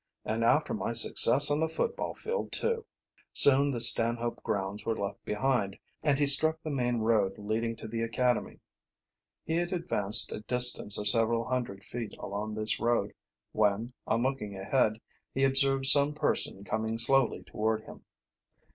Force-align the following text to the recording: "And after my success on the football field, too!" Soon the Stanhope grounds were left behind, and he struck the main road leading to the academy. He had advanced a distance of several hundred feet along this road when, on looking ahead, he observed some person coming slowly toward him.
"And 0.25 0.43
after 0.43 0.73
my 0.73 0.93
success 0.93 1.51
on 1.51 1.59
the 1.59 1.69
football 1.69 2.15
field, 2.15 2.51
too!" 2.51 2.87
Soon 3.33 3.69
the 3.69 3.79
Stanhope 3.79 4.41
grounds 4.41 4.83
were 4.83 4.97
left 4.97 5.23
behind, 5.25 5.77
and 6.01 6.17
he 6.17 6.25
struck 6.25 6.59
the 6.63 6.71
main 6.71 6.97
road 6.97 7.37
leading 7.37 7.75
to 7.75 7.87
the 7.87 8.01
academy. 8.01 8.61
He 9.43 9.57
had 9.57 9.71
advanced 9.71 10.31
a 10.31 10.39
distance 10.39 10.97
of 10.97 11.07
several 11.07 11.45
hundred 11.49 11.83
feet 11.83 12.17
along 12.17 12.55
this 12.55 12.79
road 12.79 13.13
when, 13.51 13.93
on 14.07 14.23
looking 14.23 14.57
ahead, 14.57 14.99
he 15.35 15.43
observed 15.43 15.85
some 15.85 16.15
person 16.15 16.63
coming 16.63 16.97
slowly 16.97 17.43
toward 17.43 17.83
him. 17.83 18.03